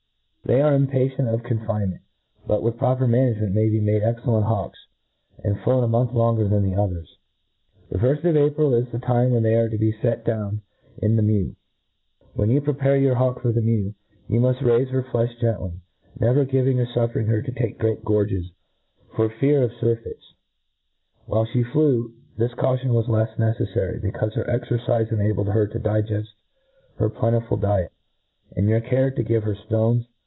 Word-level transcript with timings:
They 0.43 0.59
are 0.61 0.73
impatient 0.75 1.29
of 1.29 1.43
confine 1.43 1.91
ment; 1.91 2.01
but 2.45 2.61
with 2.61 2.77
proper 2.77 3.07
management 3.07 3.53
may 3.55 3.69
be 3.69 3.79
made 3.79 4.03
excellent 4.03 4.47
hawks, 4.47 4.77
and 5.45 5.57
flown 5.61 5.81
a 5.81 5.87
month 5.87 6.11
long' 6.11 6.35
cr 6.35 6.43
than 6.43 6.63
the 6.63 6.75
others. 6.75 7.17
The 7.89 7.97
firll 7.99 8.19
of 8.27 8.35
April 8.35 8.73
is 8.73 8.89
the* 8.91 8.99
time 8.99 9.31
when 9.31 9.43
they 9.43 9.55
arc 9.55 9.71
to 9.71 9.77
be 9.77 9.93
fet 9.93 10.25
down 10.25 10.61
in 10.97 11.15
the 11.15 11.21
mew*. 11.21 11.55
When 12.33 12.49
you 12.49 12.59
prepare 12.59 12.97
your 12.97 13.15
hawk 13.15 13.41
for 13.41 13.51
Ae 13.51 13.61
mew^ 13.61 13.93
you 14.27 14.41
muft 14.41 14.57
raifc 14.57 14.89
her 14.89 15.03
flefh 15.03 15.39
gently, 15.39 15.79
never 16.19 16.43
giving 16.43 16.79
or 16.81 16.85
fuflTcring 16.87 17.27
her 17.27 17.41
* 17.41 17.41
to 17.43 17.51
take 17.53 17.79
great 17.79 18.03
gorges, 18.03 18.51
for 19.15 19.29
fear 19.29 19.63
of 19.63 19.71
furfeits. 19.79 20.33
While 21.27 21.45
fhe 21.45 21.71
flew, 21.71 22.13
this 22.37 22.53
caution 22.55 22.93
was 22.93 23.05
Icfs 23.05 23.37
neceflary, 23.37 24.01
becaufe 24.03 24.33
her 24.33 24.45
cxercife 24.59 25.13
enabled 25.13 25.47
her 25.47 25.65
to 25.67 25.79
digeffi 25.79 26.27
her 26.97 27.09
plentiful 27.09 27.55
diet, 27.55 27.91
and 28.57 28.67
your 28.67 28.81
care 28.81 29.11
to 29.11 29.23
give 29.23 29.43
her 29.43 29.55
ftones 29.55 30.07